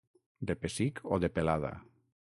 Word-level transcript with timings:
De 0.51 0.55
pessic 0.63 1.03
o 1.17 1.21
de 1.27 1.33
pelada. 1.37 1.73